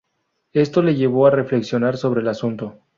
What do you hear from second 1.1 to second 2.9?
a reflexionar sobre el asunto.